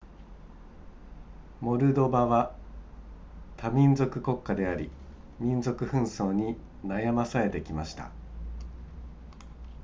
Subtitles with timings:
[1.59, 2.55] モルドバは
[3.55, 4.89] 多民族国家であり
[5.39, 8.09] 民族紛争に悩まされてきました